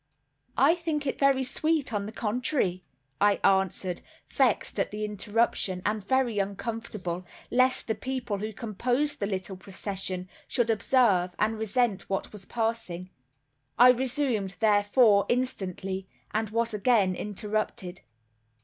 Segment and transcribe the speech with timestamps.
[0.57, 2.83] "I think it very sweet, on the contrary,"
[3.21, 9.27] I answered, vexed at the interruption, and very uncomfortable, lest the people who composed the
[9.27, 13.11] little procession should observe and resent what was passing.
[13.77, 18.01] I resumed, therefore, instantly, and was again interrupted.